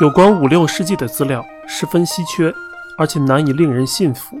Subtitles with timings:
[0.00, 2.50] 有关五六世纪的资料十分稀缺，
[2.96, 4.40] 而且难以令人信服。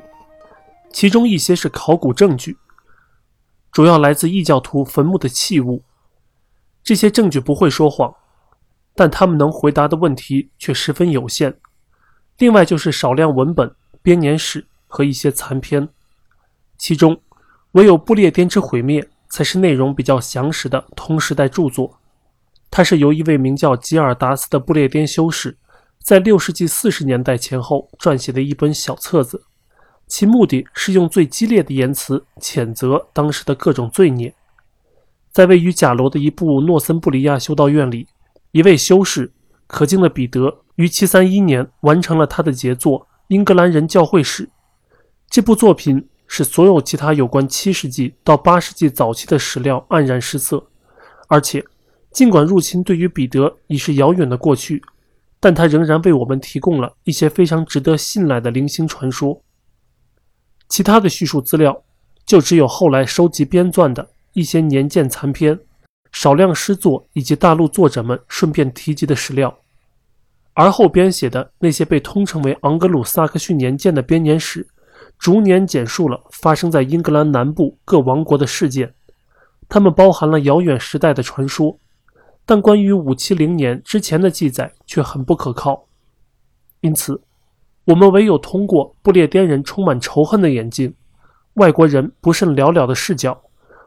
[0.90, 2.56] 其中一些是考古证据，
[3.70, 5.82] 主要来自异教徒坟墓的器物。
[6.82, 8.14] 这些证据不会说谎，
[8.94, 11.54] 但他们能回答的问题却十分有限。
[12.38, 13.70] 另外就是少量文本、
[14.00, 15.86] 编年史和一些残篇，
[16.78, 17.20] 其中
[17.72, 21.99] 唯有《不列颠之毁灭》才是内容比较详实的同时代著作。
[22.70, 25.58] 它是由一位名叫吉尔达斯的不列颠修士，
[26.04, 29.42] 在六世纪四十年代前后撰写的一本小册子，
[30.06, 34.32] 其目的是用最激烈的言辞谴责当时的各种罪孽。
[35.32, 38.06] 在位于贾楼的一部诺森布里亚修道院里，
[38.52, 39.32] 一位修士
[39.66, 44.44] 可敬的彼得于七三一年完成了他的杰作《英格兰人教会史》。
[45.28, 50.64] 这部作品使所有其他有关七世纪到八世纪早期的史料黯然失色，
[51.26, 51.64] 而且。
[52.12, 54.82] 尽管入侵对于彼得已是遥远的过去，
[55.38, 59.40] 但他仍然为我们提供了一些非常值得信赖的零星传说。
[60.68, 61.82] 其他的叙述资料
[62.26, 65.58] 就只有后来收集编撰的一些年鉴残篇、
[66.12, 69.56] 少量诗作以及大陆作者们顺便提及的史料。
[70.52, 74.66] 而后编写的那些被通称为昂格鲁萨克逊年鉴的编年史，
[75.18, 78.92] 逐年简述了发生在英格兰南部各王国的事件，
[79.68, 81.78] 它们包含了遥远时代的传说。
[82.50, 85.86] 但关于五七零年之前的记载却很不可靠，
[86.80, 87.22] 因此，
[87.84, 90.92] 我们唯有通过不列颠人充满仇恨的眼睛、
[91.54, 93.40] 外国人不甚了了的视角，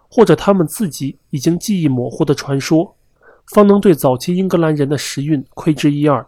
[0.09, 2.95] 或者他们自己已经记忆模糊的传说，
[3.47, 6.25] 方能对早期英格兰人的时运窥之一二。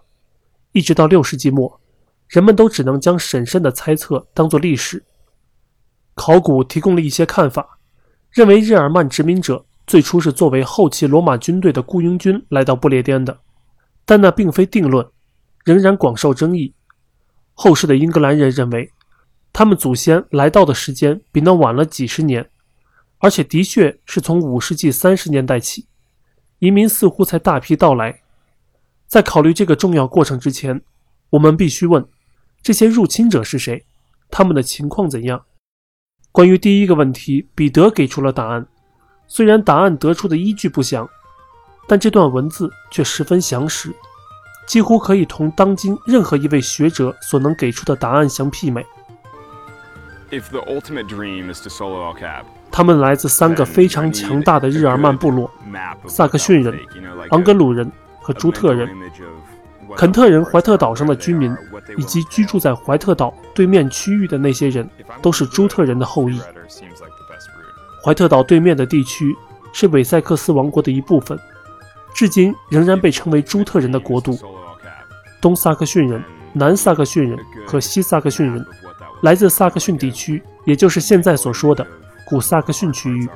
[0.74, 1.80] 一直到六世纪末，
[2.28, 5.02] 人们都只能将审慎的猜测当作历史。
[6.16, 7.80] 考古提供了一些看法，
[8.30, 9.66] 认为日耳曼殖民者。
[9.88, 13.40] 最初是作为后期罗马军队的雇佣军来到不列颠的，
[14.06, 15.08] 但那并非定论，
[15.64, 16.74] 仍然广受争议。
[17.54, 18.92] 后世的英格兰人认为，
[19.54, 22.50] 他们祖先来到的时间比那晚了几十年，
[23.20, 25.86] 而且的确是从五世纪三十年代起，
[26.60, 28.22] 移民似乎才大批到来。
[29.08, 30.82] 在考虑这个重要过程之前，
[31.30, 32.04] 我们必须问：
[32.62, 33.86] 这些入侵者是谁？
[34.32, 35.46] 他们的情况怎样？
[36.32, 38.68] 关于第一个问题，彼得给出了答案。
[39.28, 41.08] 虽然答案得出的依据不详，
[41.88, 43.94] 但这段文字却十分详实，
[44.68, 48.86] 几乎可以同当今任何一位学者所能给出的答案相媲美。
[52.72, 55.50] 他们来自三个非常强大的日耳曼部落：
[56.08, 56.78] 萨克逊人、
[57.30, 58.90] 昂格鲁人和朱特人。
[59.96, 61.56] 肯特人怀特岛上的居民，
[61.96, 64.90] 以及居住在怀特岛对面区域的那些人，
[65.22, 66.42] 都是朱特人的后裔。
[68.06, 69.36] 怀特岛对面的地区
[69.74, 71.36] 是韦塞克斯王国的一部分，
[72.14, 74.38] 至今仍然被称为朱特人的国度。
[75.42, 76.24] 东萨克逊人、
[76.54, 77.36] 南萨克逊人
[77.66, 78.64] 和西萨克逊人
[79.24, 81.84] 来自萨克逊地区，也就是现在所说的
[82.28, 83.28] 古萨克逊区域。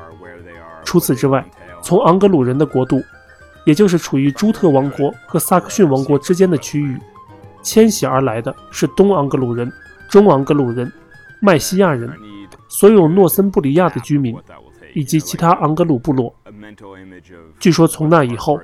[0.83, 1.43] 除此之外，
[1.81, 3.01] 从昂格鲁人的国度，
[3.65, 6.95] 也就是处于朱特王国和萨克逊王国之间的区域，
[7.63, 9.71] 迁徙而来的是东昂格鲁人、
[10.11, 10.91] 中昂格鲁人、
[11.39, 12.07] 麦西亚人。
[12.69, 14.33] 所有诺森布里亚的居民
[14.93, 16.33] 以及其他昂格鲁部落，
[17.59, 18.59] 据说从那以后，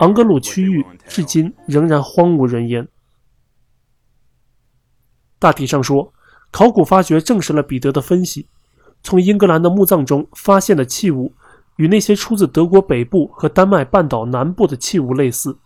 [0.00, 2.86] 昂格鲁区域至今仍然荒无人烟。
[5.38, 6.12] 大体上说，
[6.50, 8.46] 考古发掘证实了彼得的分析：
[9.02, 11.34] 从英格兰的墓葬中发现的器物，
[11.76, 15.58] 与那些出自德国北部和丹麦半岛南部的器物类似。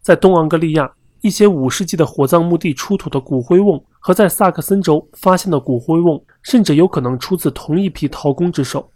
[0.00, 0.92] 在东昂格利亚。
[1.22, 8.90] 一些五世纪的火葬墓地出土的骨灰瓮和在萨克森州发现的骨灰瓮，甚至有可能出自同一批陶工之手。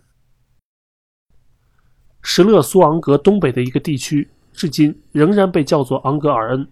[2.22, 6.66] 什勒苏昂格东北的一个地区，至今仍然被叫做昂格尔恩。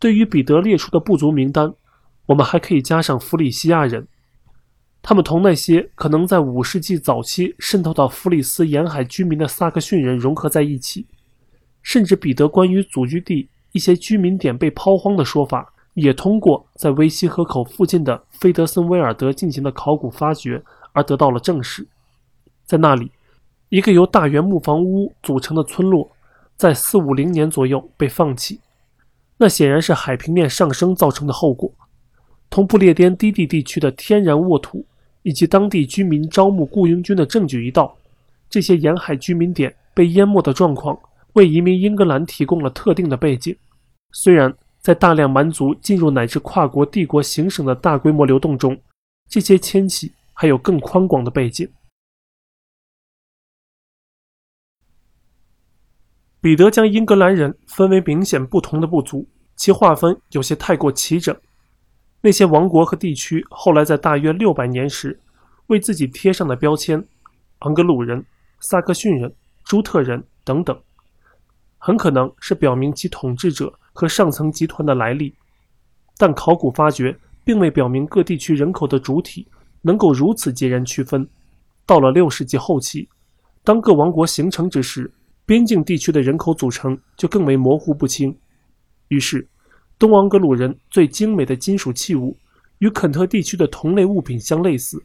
[0.00, 1.72] 对于彼得列出的部族名单，
[2.26, 4.08] 我们还可以加上弗里西亚人，
[5.00, 11.06] 他们同那些可能在五世纪早期渗透到弗里斯沿海居民的萨克逊人融合在一起，
[11.80, 13.48] 甚至彼得关于祖居地。
[13.72, 21.86] 一些居民点被抛荒的说法，也通过在威西河口附近的菲德森威尔德进行的考古发掘而得到了证实。
[22.64, 23.10] 在那里，
[23.68, 26.10] 一个由大圆木房屋组成的村落，
[26.56, 28.60] 在450年左右被放弃。
[29.38, 31.72] 那显然是海平面上升造成的后果。
[32.48, 34.84] 同不列颠低地地区的天然沃土
[35.22, 37.96] 以及当地居民招募雇佣军的证据一道，
[38.50, 40.98] 这些沿海居民点被淹没的状况。
[41.34, 43.56] 为移民英格兰提供了特定的背景，
[44.12, 48.78] 虽然在大量蛮族进入乃至跨国帝国行省的大规模流动中，
[49.28, 51.70] 这些迁徙还有更宽广的背景。
[56.40, 61.34] 彼得将英格兰人分为明显不同的部族，其划分有些太过齐整。
[62.20, 65.18] 那些王国和地区后来在大约六百年时
[65.68, 67.02] 为自己贴上的标签——
[67.60, 68.24] 昂格鲁人、
[68.60, 69.32] 萨克逊人、
[69.64, 70.76] 朱特人等等，
[71.84, 75.34] 很可能是表明其统治者和上层集团的来历。
[76.16, 79.44] 但考古发掘并未表明各地区人口的主体
[79.80, 81.28] 能够如此截然区分。
[81.84, 83.08] 到了六世纪后期，
[83.64, 85.10] 当各王国形成之时。
[85.44, 88.34] 边境地区的人口组成就更为模糊不清，
[89.08, 89.46] 于是，
[89.98, 92.34] 东昂格鲁人最精美的金属器物
[92.78, 95.02] 与肯特地区的同类物品相类似，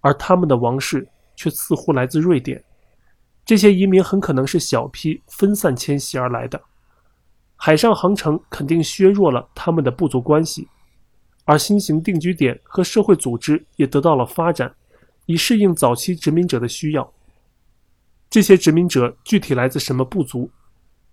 [0.00, 2.62] 而他们的王室却似乎来自瑞典。
[3.44, 6.60] 这些移民很可能是小批分散迁徙而来的，
[7.56, 10.66] 海上航程肯定削弱了他们的部族关系，
[11.44, 14.74] 而新型定居点和社会组织也得到了发展，
[15.26, 17.12] 以适应早期殖民者的需要。
[18.30, 20.50] 这些殖民者具体来自什么部族？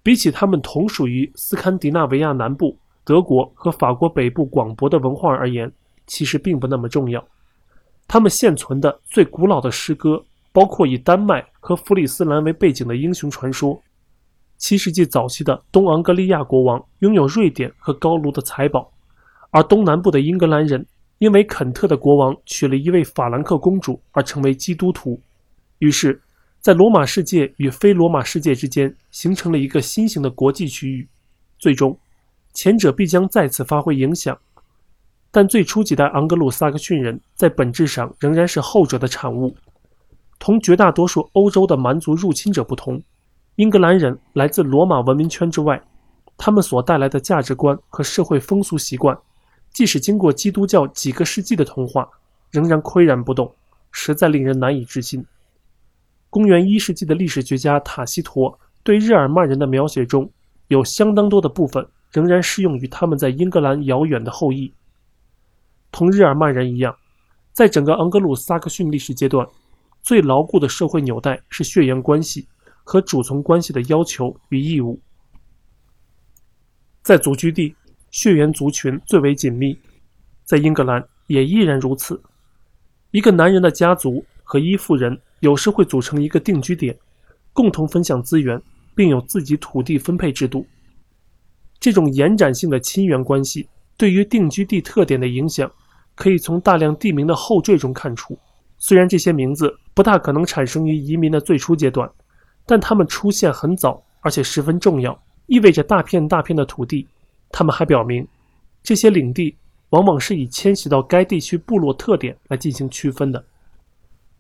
[0.02, 5.72] 比起他们同属于斯堪的纳维亚南部、德国和法国北部广博的文化而言，
[6.08, 7.24] 其实并不那么重要。
[8.08, 13.82] 他们现存的最古老的诗歌包括以丹麦和弗里斯兰为背景的英雄传说。
[14.58, 18.92] 七世纪早期的东昂格利亚国王拥有瑞典和高卢的财宝，
[19.52, 20.86] 而东南部的英格兰人
[21.20, 25.22] 因为肯特的国王娶了一位法兰克公主而成为基督徒，
[25.80, 26.22] 于是。
[26.60, 31.10] 在罗马世界与非罗马世界之间形成了一个新型的国际区域，
[31.58, 31.98] 最终，
[32.54, 34.38] 前者必将再次发挥影响。
[35.32, 39.58] 但最初几代昂格鲁萨克逊人在本质上仍然是后者的产物。
[40.42, 43.00] 同绝大多数欧洲的蛮族入侵者不同，
[43.58, 45.80] 英格兰人来自罗马文明圈之外，
[46.36, 49.16] 他们所带来的价值观和社会风俗习惯，
[49.72, 52.10] 即使经过基督教几个世纪的同化，
[52.50, 53.54] 仍然岿然不动，
[53.92, 55.24] 实在令人难以置信。
[56.32, 60.28] 公元一世纪的历史学家塔西佗对日耳曼人的描写中
[60.70, 64.74] 有相当多的部分仍然适用于他们在英格兰遥远的后裔。
[65.92, 66.96] 同日耳曼人一样，
[67.54, 69.48] 在整个昂格鲁萨克逊历史阶段，
[70.02, 72.48] 最牢固的社会纽带是血缘关系
[72.84, 75.00] 和主从关系的要求与义务。
[77.04, 77.76] 在祖居地，
[78.12, 79.78] 血缘族群最为紧密，
[80.44, 82.22] 在英格兰也依然如此。
[83.12, 85.20] 一个男人的家族和依附人。
[85.42, 86.96] 有时会组成一个定居点，
[87.52, 88.62] 共同分享资源，
[88.94, 90.64] 并有自己土地分配制度。
[91.80, 95.68] 这种延展性的亲缘关系对于定居地特点的影响，
[96.14, 98.38] 可以从大量地名的后缀中看出。
[98.78, 102.10] 虽然这些名字不大可能产生于移民的最初阶段，
[102.66, 107.08] 但它们出现很早，而且十分重要，意味着大片大片的土地。
[107.52, 108.26] 他们还表明，
[108.82, 109.58] 这些领地
[109.90, 113.44] 往往是以迁徙到该地区部落特点来进行区分的。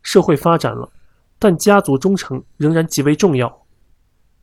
[0.01, 0.89] 社会发展了，
[1.37, 3.61] 但家族忠诚仍然极为重要。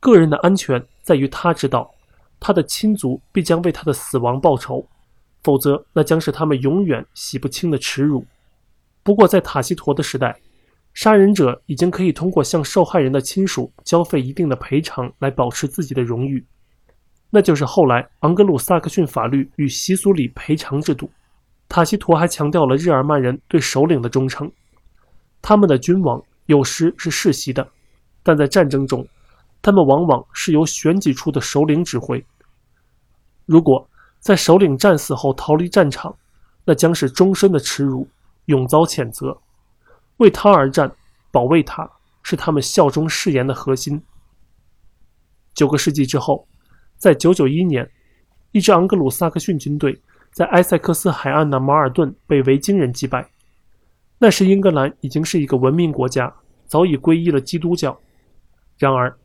[0.01, 1.91] 个人的安全在于他知道，
[2.39, 4.87] 他的亲族必将为他的死亡报仇，
[5.43, 8.25] 否则那将是他们永远洗不清的耻辱。
[9.03, 10.39] 不过，在塔西佗的时代，
[11.01, 16.45] 杀人者已经可以通过向受害人的亲属交费一定的赔偿来保持自己的荣誉，
[17.31, 21.09] 那就是后来昂格鲁萨克逊法律与习俗里赔偿制度。
[21.69, 24.51] 塔西佗还强调了日耳曼人对首领的忠诚。
[25.41, 27.65] 他们的君王有时是世袭的，
[28.25, 29.07] 但在战争中，
[29.63, 32.27] 他们往往是由选举出的首领指挥。
[33.47, 33.89] 如果
[34.19, 36.13] 在首领战死后逃离战场，
[36.65, 38.09] 那将是终身的耻辱，
[38.47, 39.39] 永遭谴责。
[40.19, 40.93] 为他而战，
[41.33, 41.91] 保卫他，
[42.23, 44.01] 是他们效忠誓言的核心。
[45.55, 46.47] 九个世纪之后，
[46.97, 47.91] 在991年，
[48.53, 53.29] 一支昂格鲁萨克逊军队在埃塞克斯海岸的马尔顿被维京人击败。
[54.19, 56.35] 那时，英格兰已经是一个文明国家，
[56.67, 57.99] 早已皈依了基督教。
[58.77, 59.17] 然而，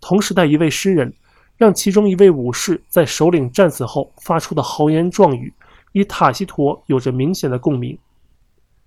[0.00, 1.12] 同时代一位诗人
[1.56, 5.52] 让其中一位武士在首领战死后发出的豪言壮语，
[5.92, 7.98] 与塔西佗有着明显的共鸣。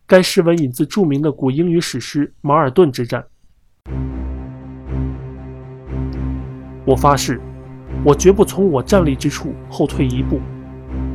[0.08, 3.26] 该诗文引自著名的古英语史诗《马尔顿之战》。
[6.86, 7.42] 我发誓，
[8.04, 10.40] 我绝不从我站立之处后退一步，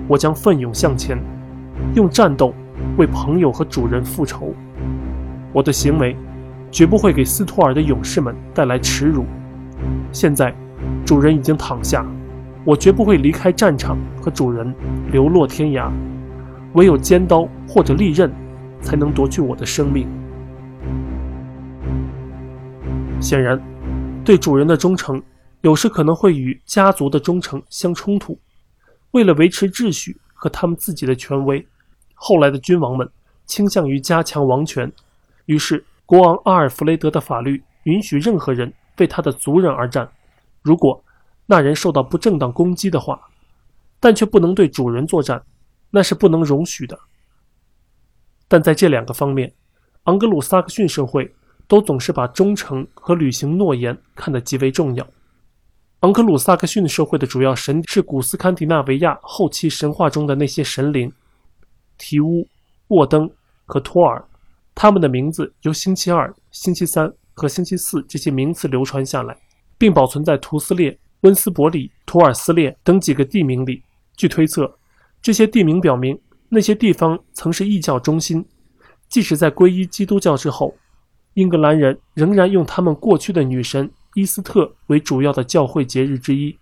[0.08, 1.16] 我将奋勇向前，
[1.94, 2.52] 用战斗。
[2.96, 4.54] 为朋友和主人复仇，
[5.52, 6.16] 我的行为
[6.70, 9.24] 绝不会给斯托尔的勇士们带来耻辱。
[10.10, 10.52] 现在，
[11.04, 12.04] 主人已经躺下，
[12.64, 14.74] 我绝不会离开战场和主人
[15.12, 15.88] 流落天涯。
[16.72, 18.32] 唯有尖刀或者利刃，
[18.82, 20.08] 才能夺去我的生命。
[23.20, 23.60] 显然，
[24.24, 25.22] 对主人的忠诚
[25.60, 28.38] 有时可能会与家族的忠诚相冲突。
[29.10, 31.66] 为了维持秩序和他们自己的权威。
[32.22, 33.08] 后来的君王们
[33.46, 34.92] 倾向于加强王权，
[35.46, 40.06] 于是国王阿尔弗雷德的法律允许任何人为他的族人而战，
[40.60, 41.02] 如果
[41.46, 43.18] 那人受到不正当攻击的话，
[43.98, 45.42] 但却不能对主人作战，
[45.90, 46.98] 那是不能容许的。
[48.50, 49.52] 但在这两个方面，
[50.06, 51.32] 昂格鲁萨克逊社会
[51.68, 55.06] 都总是把忠诚和履行诺言看得极为重要。
[56.00, 61.08] 昂格鲁萨克逊社会的主要神是古斯堪的纳维亚后期神话中的那些神灵——
[61.96, 62.44] 提乌、
[62.88, 63.30] 沃登
[63.66, 64.20] 和托尔。
[64.74, 69.36] 他们的名字由星期二、星期三和星期四这些名词流传下来，
[69.78, 73.80] 并保存在图斯列、温斯伯里、图尔斯列等几个地名里。
[74.16, 74.68] 据推测，
[75.22, 76.18] 这些地名表明
[76.50, 78.44] 那些地方曾是异教中心。
[79.08, 80.76] 即使在皈依基督教之后，
[81.34, 83.90] 英格兰人仍然用他们过去的女神。
[84.14, 86.58] 伊斯特为主要的教会节日之一，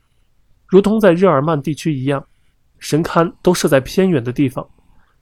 [0.67, 2.23] 如同在日耳曼地区一样，
[2.79, 4.69] 神龛都设在偏远的地方，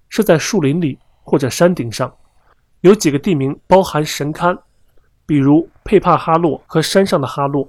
[0.08, 2.12] 设在树林里或者山顶上。
[2.80, 4.58] 有几个地名包含神龛，
[5.25, 7.68] 比如佩帕哈洛和山上的哈洛。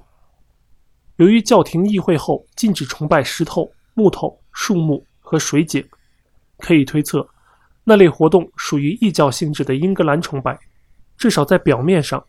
[1.18, 5.88] 由于教廷议会后禁止崇拜石头、木头、树木和水井，
[6.58, 7.28] 可以推测，
[7.84, 10.58] 那类活动属于异教性质的英格兰崇拜，
[11.18, 12.24] 至少在表面上。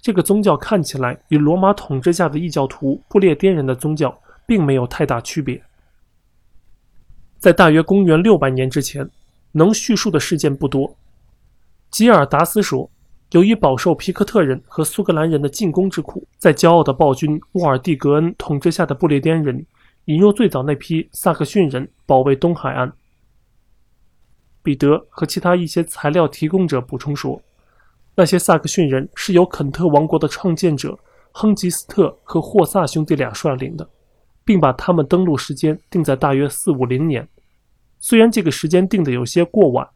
[0.00, 4.14] 这个宗教看起来与罗马统治下的异教徒不列颠人的宗教
[4.46, 5.62] 并没有太大区别。
[7.38, 9.08] 在大约公元六百年之前，
[9.52, 10.94] 能叙述的事件不多。
[11.90, 12.90] 吉尔达斯说，
[13.30, 19.64] 由于饱受皮克特人和苏格兰人的进攻之苦，在骄傲的暴君沃尔蒂格恩统治下的不列颠人
[20.04, 22.92] 引入最早那批萨克逊人保卫东海岸。
[24.64, 27.40] 彼得和其他一些材料提供者补充说。
[28.16, 30.98] 那些萨克逊人是由肯特王国的创建者
[31.30, 33.86] 亨吉斯特和霍萨兄弟俩率领的，
[34.44, 37.28] 并把他们登陆时间定在大约四五零年。
[37.98, 39.86] 虽然这个时间定的有些过晚，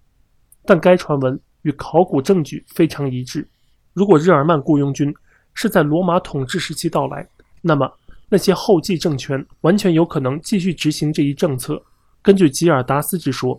[0.65, 3.49] 但该传闻与考古证据非常一致。
[3.95, 5.15] 如果日耳曼雇佣军
[5.55, 7.27] 是在罗马统治时期到来，
[7.63, 7.91] 那么
[8.29, 11.83] 那些后继政权完全有可能继续执行这一政策。
[12.21, 13.59] 根据吉尔达斯之说，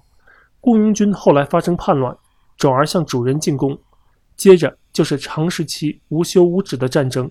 [0.62, 2.16] 雇佣军后来发生叛乱，
[2.58, 3.78] 转而向主人进攻。
[4.36, 7.30] 接着就是长时期无休无止的战争，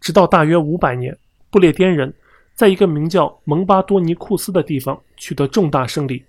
[0.00, 1.16] 直到大约五百年，
[1.50, 2.12] 不列颠人
[2.54, 6.24] 在一个名叫蒙巴多尼库斯的地方取得重大胜利。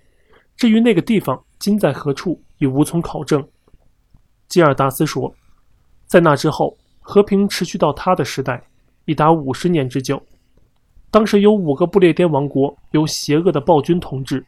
[0.56, 3.44] 至于那个地方今在何处，已无从考证。
[4.48, 5.32] 基尔达斯说，
[6.06, 8.62] 在那之后，和平持续到他的时代，
[9.06, 10.22] 已达五十年之久。
[11.10, 14.44] 当时有五个不列颠王国由邪恶的暴君统治，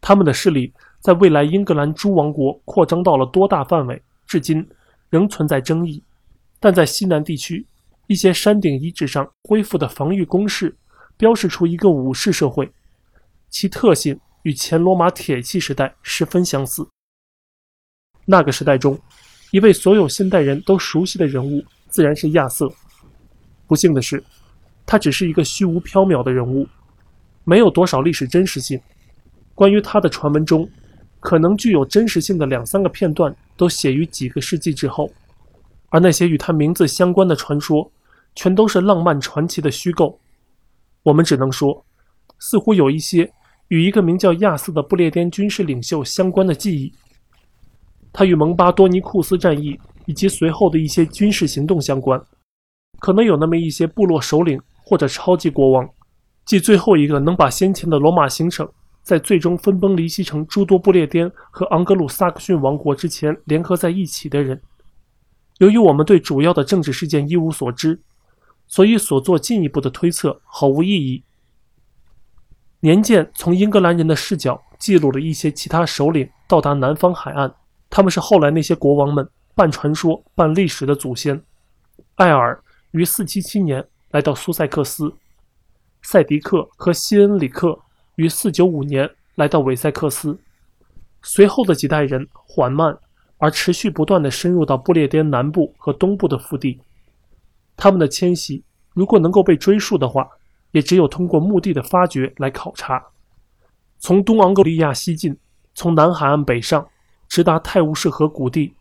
[0.00, 0.70] 他们的势力
[1.04, 4.02] 在未来英格兰诸王国扩张到了多大范围？
[4.26, 4.66] 至今
[5.10, 6.02] 仍存在争议，
[6.58, 7.66] 但在西南地区
[8.06, 10.74] 一些山顶遗址上恢复的防御工事，
[11.18, 12.72] 标示出一个武士社会，
[13.50, 16.88] 其特性与前罗马铁器时代十分相似。
[18.24, 18.98] 那个时代中，
[19.50, 22.66] 一位所有现代人都熟悉的人物，自然是亚瑟。
[23.66, 24.24] 不幸的是，
[24.86, 26.66] 他只是一个虚无缥缈的人物，
[27.44, 28.80] 没有多少历史真实性。
[29.54, 30.66] 关于他的传闻中，
[31.24, 33.34] 可能具有真实性的两三个片段。
[33.56, 35.08] 都写于几个世纪之后，
[35.90, 37.88] 而那些与他名字相关的传说，
[38.34, 40.18] 全都是浪漫传奇的虚构。
[41.04, 41.84] 我们只能说，
[42.40, 43.30] 似乎有一些
[43.68, 46.92] 与一个名叫亚瑟的不列颠军事领袖相关的记忆。
[48.12, 52.20] 他与蒙巴多尼库斯战役以及随后的一些军事行动相关，
[52.98, 55.88] 可能有那么一些部落首领或者超级国王，
[56.44, 58.68] 即最后一个能把先前的罗马行省。
[59.04, 64.60] 在最终分崩离析成诸多不列颠和昂格鲁萨克逊王国之前联合在一起的人，
[65.58, 68.00] 由于我们对主要的政治事件一无所知，
[68.66, 71.22] 所以所做进一步的推测毫无意义。
[72.80, 77.54] 年鉴从英格兰人的视角记录了一些其他首领到达南方海岸，
[77.90, 81.42] 他们是后来那些国王们半传说半历史的祖先。
[82.14, 82.58] 艾尔
[82.92, 85.12] 于477年来到苏塞克斯，
[86.00, 87.78] 塞迪克和西恩里克。
[88.16, 90.38] 于495年来到韦塞克斯，
[91.22, 92.96] 随后的几代人缓慢
[93.38, 96.78] 而持续不断地深入到不列颠南部和东部的腹地。
[97.76, 100.28] 他们的迁徙如果能够被追溯的话，
[100.70, 103.02] 也只有通过墓地的发掘来考察。
[103.98, 105.36] 从东昂格利亚西进，
[105.74, 106.86] 从南海岸北上，
[107.28, 108.74] 直达泰晤士河谷地。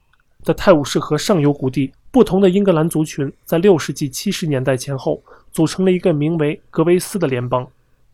[0.43, 7.65] 在泰晤士河上游谷地，不同的英格兰族群在6世纪70年代前后组成了一个名为格维斯的联邦。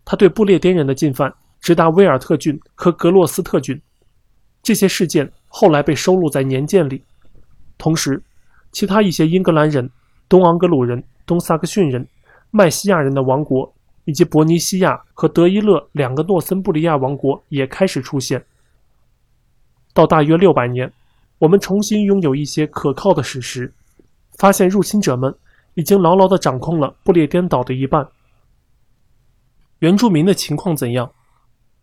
[0.09, 3.79] 他对不列颠人的进犯直达威尔特郡和格洛斯特郡，
[4.63, 6.99] 这些事件后来被收录在年鉴里。
[7.77, 8.19] 同时，
[8.71, 9.87] 其他一些英格兰人、
[10.27, 12.03] 东昂格鲁人、东萨克逊人、
[12.49, 13.71] 麦西亚人的王国，
[14.05, 18.43] 以及伯尼西亚和德伊勒两个诺森布里亚王国也开始出现。
[19.93, 20.91] 到大约六百年，
[21.37, 23.71] 我们重新拥有一些可靠的史实，
[24.39, 25.31] 发现入侵者们
[25.75, 28.07] 已经牢牢地掌控了不列颠岛的一半。
[29.79, 31.09] 原住民的情况怎样？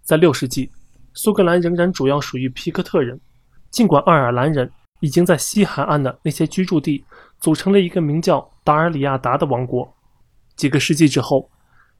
[0.02, 0.70] 在六世纪，
[1.14, 3.18] 苏格兰仍然主要属于皮克特人，
[3.70, 7.02] 尽管爱尔兰人已经在西海岸的那些居住地
[7.40, 9.90] 组成了一个名叫达尔里亚达的王国。
[10.56, 11.48] 几个世纪之后，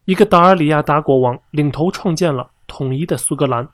[0.05, 3.67] 一个达尔里亚达国王领头创建了统一的苏格兰。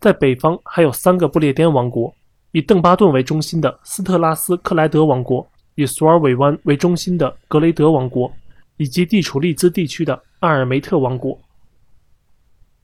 [0.00, 2.14] 在北方还有三个不列颠王国：
[2.52, 5.44] 以邓巴顿为中心的斯特拉斯克莱德王国，
[5.76, 8.30] 以索尔韦湾为中心的格雷德王国，
[8.78, 11.38] 以及地处利兹地区的阿尔梅特王国。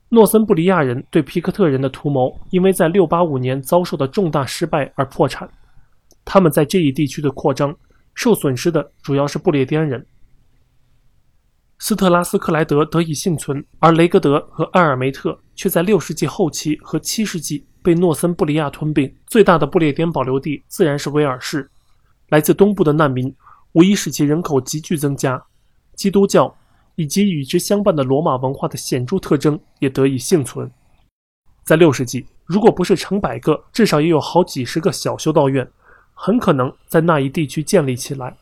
[0.09, 5.49] 诺森布里亚人对皮克特人的图谋，因为在685年遭受的重大失败而破产。
[6.23, 7.75] 他们在这一地区的扩张，
[8.13, 10.05] 受损失的主要是不列颠人。
[11.79, 19.13] 斯特拉斯克莱德得以幸存，而雷格德和埃尔梅特却在6世纪后期和7世纪被诺森布里亚吞并。
[19.27, 21.69] 最大的不列颠保留地自然是威尔士。
[22.29, 23.35] 来自东部的难民
[23.73, 25.43] 无疑使其人口急剧增加。
[25.95, 26.55] 基督教。
[26.97, 30.71] 以及与之相伴的罗马文化的显著特征也得以幸存。
[31.65, 35.69] 在六世纪，如果不是成百个，至少也有好几十个小修道院，
[36.13, 38.33] 很可能在那一地区建立起来。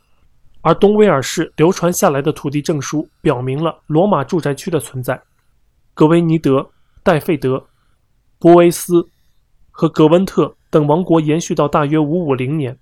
[0.62, 5.20] 而东威尔士流传下来的土地证书表明了罗马住宅区的存在。
[5.96, 6.70] 格维尼德、
[7.02, 7.66] 戴费德、
[8.38, 9.04] 博维斯
[9.72, 12.78] 和格温特等王国延续到大约550年，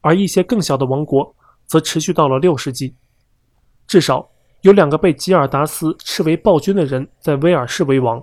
[0.00, 1.34] 而一些更小的王国
[1.66, 2.94] 则持续到了六世纪，
[3.94, 4.28] 至少。
[4.62, 8.20] 有两个被吉尔达斯视为暴君的人在威尔士为王：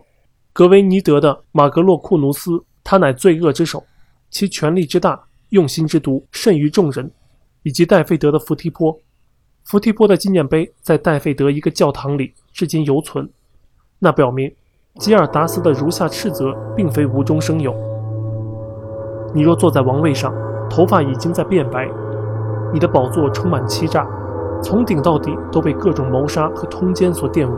[0.52, 3.82] 格维尼德的马格洛库努斯，他乃罪恶之首，
[4.30, 5.18] 其权力之大，
[5.52, 7.06] 用心之毒，甚于众人；
[7.64, 9.00] 以及戴费德的福提坡。
[9.64, 13.30] 福提坡的纪念碑在戴费德一个教堂里至今犹存，
[14.00, 14.54] 那表明
[15.00, 17.74] 吉尔达斯的如下斥责并非无中生有：
[19.34, 20.36] 你若坐在王位上，
[20.70, 21.90] 头发已经在变白，
[22.74, 24.06] 你的宝座充满欺诈。
[24.62, 27.54] 从顶到底都被各种谋杀和通奸所玷污。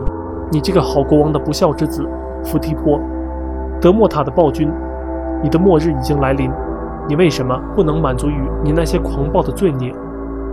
[0.52, 2.08] 你这个好国王的不孝之子，
[2.44, 3.00] 伏提坡，
[3.82, 4.72] 德莫塔的暴君，
[5.42, 6.52] 你的末日已经来临。
[7.08, 9.94] 你为什么不能满足于你那些狂暴的罪孽？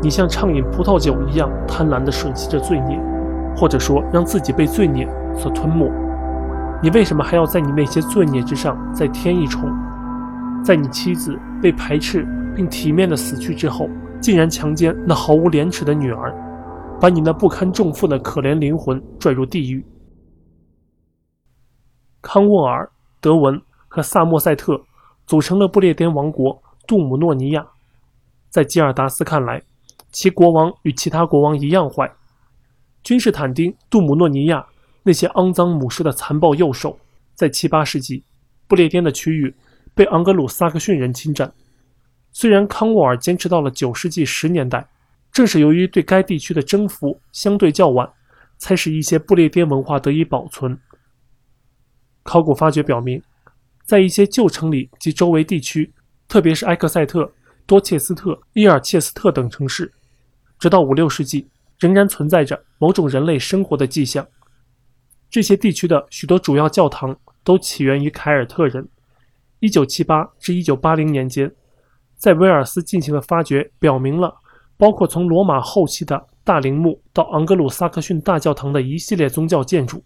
[0.02, 2.98] 你像畅饮葡萄酒一样贪婪地吮吸着罪孽，
[3.54, 5.88] 或者说让自己被罪孽所吞没。
[6.82, 9.70] 你为什么还要在你那些罪孽之上再添一重？
[10.64, 13.88] 在你妻子被排斥并体面地死去之后。
[14.20, 16.34] 竟然强奸那毫无廉耻的女儿，
[17.00, 19.84] 把你那不堪重负的可怜灵魂拽入地狱。
[22.20, 24.78] 康沃尔、德文和萨默塞特
[25.26, 27.66] 组成了不列颠王国杜姆诺尼亚。
[28.50, 29.62] 在吉尔达斯看来，
[30.12, 32.12] 其国王与其他国王一样坏。
[33.02, 34.66] 君士坦丁、杜姆诺尼亚
[35.02, 36.98] 那些肮脏母狮的残暴右手，
[37.34, 38.22] 在七八世纪，
[38.68, 39.54] 不列颠的区域
[39.94, 41.50] 被昂格鲁萨克逊人侵占。
[42.32, 44.88] 虽然康沃尔坚持到了九世纪十年代，
[45.32, 48.08] 正是由于对该地区的征服相对较晚，
[48.58, 50.78] 才使一些不列颠文化得以保存。
[52.22, 53.20] 考古发掘表明，
[53.84, 55.92] 在一些旧城里及周围地区，
[56.28, 57.30] 特别是埃克塞特、
[57.66, 59.92] 多切斯特、伊尔切斯特等城市，
[60.58, 64.26] 直到五六世纪仍然存在着某种人类生活的迹象。
[65.28, 68.88] 这些地区的许多主要教堂都起源于凯尔特人。
[69.58, 71.50] 一九七八至一九八零年间。
[72.20, 74.30] 在威尔斯进行的发掘表明了，
[74.76, 80.04] 包括从罗马后期的大陵墓到昂格鲁萨克逊大教堂的一系列宗教建筑。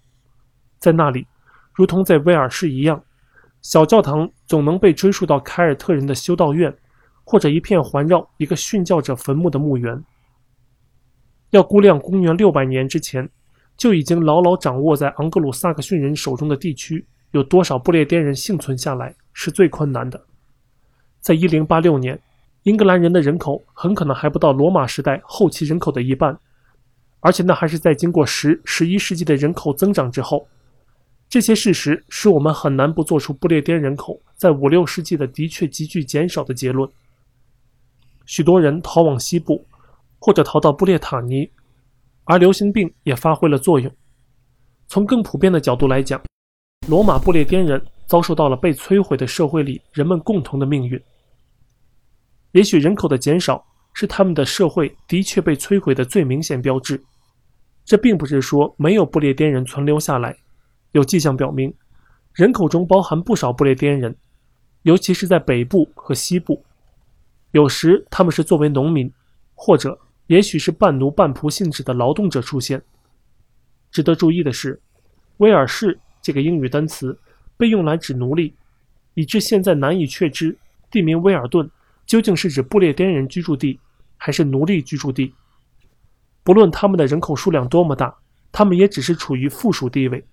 [0.78, 1.26] 在那里，
[1.72, 3.02] 如同在威尔士一样，
[3.62, 6.72] 小教堂总能被追溯到凯尔特人的修道院，
[7.24, 10.04] 或者一片环绕一个殉教者坟墓的墓园。
[11.50, 13.28] 要估量公元六百年之前
[13.76, 20.24] 就已经牢牢掌握在昂格鲁萨克逊人手中的地区有多少不列颠人幸存下来，是最困难的。
[21.24, 22.20] 在一零八六年，
[22.64, 26.38] 英格兰人的人口很可能还不到罗马时代后期人口的一半，
[27.20, 30.46] 而且那还是在经过十、十一世纪的人口增长之后。
[31.30, 36.86] 这些事实使我们很难不做出不列颠人口在五六世纪的的确急剧减少的结论。
[38.26, 39.66] 许多人逃往西部，
[40.18, 41.50] 或者逃到布列塔尼，
[42.24, 43.90] 而流行病也发挥了作用。
[44.88, 46.22] 从更普遍的角度来讲，
[46.86, 51.02] 罗马不列颠人遭受到了被摧毁的社会里人们共同的命运。
[52.54, 57.02] 也许人口的减少是他们的社会的确被摧毁的最明显标志。
[57.84, 60.36] 这并不是说没有不列颠人存留下来，
[60.92, 61.74] 有迹象表明，
[62.32, 64.14] 人口中包含不少不列颠人，
[64.82, 66.64] 尤其是在北部和西部。
[67.50, 69.12] 有时他们是作为农民，
[69.54, 72.80] 或者也许是半奴半仆性质的劳动者出现。
[73.90, 74.80] 值得注意的是，
[75.38, 77.18] 威尔士这个英语单词
[77.56, 78.54] 被用来指奴隶，
[79.14, 80.56] 以致现在难以确知
[80.88, 81.68] 地名威尔顿。
[82.06, 83.78] 究竟是指不列颠人居住地，
[84.16, 85.34] 还是奴隶居住地？
[86.42, 88.14] 不论他们的人口数量多么大，
[88.52, 90.24] 他们也只是处于附属地位。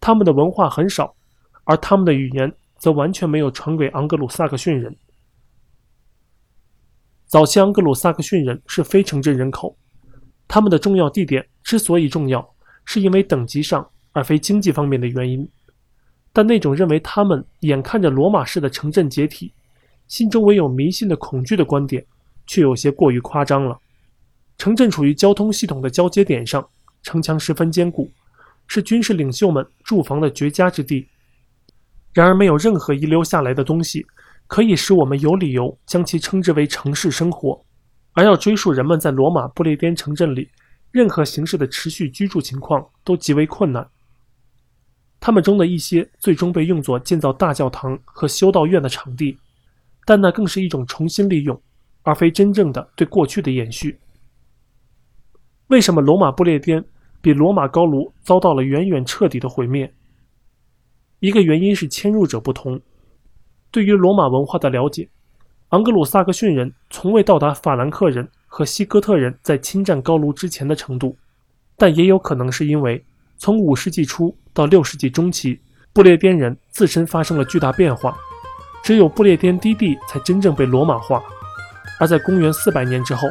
[0.00, 1.14] 他们的文化很少，
[1.64, 4.94] 而他们的语言则完全没有传给盎格鲁撒克逊人。
[7.26, 9.76] 早期盎格鲁撒克逊人是非城镇人口，
[10.46, 12.46] 他们的重要地点之所以重要，
[12.84, 15.48] 是因为等级上而非经济方面的原因。
[16.32, 19.54] 但那种认为他们眼看着罗马式的城镇解体，
[20.08, 22.04] 心中唯有迷信的恐惧的观点，
[22.46, 23.78] 却有些过于夸张了。
[24.58, 26.66] 城镇处于交通系统的交接点上，
[27.02, 28.10] 城墙十分坚固，
[28.66, 31.06] 是军事领袖们驻防的绝佳之地。
[32.12, 34.06] 然而，没有任何遗留下来的东西，
[34.46, 37.60] 可以使我们有理由将其称之为城市生活。
[38.12, 40.48] 而要追溯人们在罗马不列颠城镇里
[40.92, 43.84] 任何形式的持续居住情况，都极为困难。
[45.18, 49.36] 他们中的一些最终被用作建造大教堂和修道院的场地，
[50.04, 51.60] 但那更是一种重新利用，
[52.02, 53.98] 而非真正的对过去的延续。
[55.68, 56.84] 为什么罗马不列颠
[57.20, 59.92] 比罗马高卢遭到了远远彻底的毁灭？
[61.20, 62.80] 一个原因是迁入者不同。
[63.70, 65.08] 对于罗马文化的了解，
[65.70, 71.16] 昂格鲁萨克逊人从未到达法兰克人和西哥特人在侵占高卢之前的程度，
[71.76, 73.04] 但也有可能是因为
[73.36, 74.36] 从五世纪初。
[74.52, 75.58] 到六世纪中期，
[75.92, 78.16] 不列颠人自身发生了巨大变化，
[78.84, 81.20] 只有不列颠低地才真正被罗马化。
[81.98, 83.26] 而在公元四百年之后，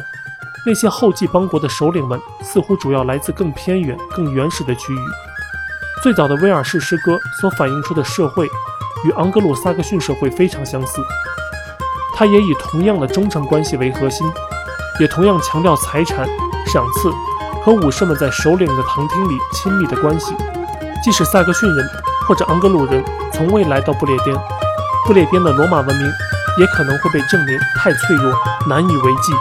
[0.66, 5.00] 那些后继邦国的首领们似乎主要来自更偏远、更原始的区域。
[6.02, 8.48] 最早的威尔士诗歌所反映出的社会
[9.06, 11.02] 与昂格鲁萨克逊社会非常相似，
[12.16, 14.26] 它也以同样的忠诚关系为核心，
[15.00, 16.28] 也同样强调财产、
[16.66, 17.12] 赏赐
[17.62, 20.34] 和武士们在首领的堂厅里亲密的关系。
[21.04, 21.90] 即使萨克逊人
[22.28, 24.36] 或者昂格鲁人从未来到不列颠，
[25.06, 26.08] 不列颠的罗马文明
[26.58, 28.34] 也可能会被证明太脆弱，
[28.68, 29.34] 难以为继。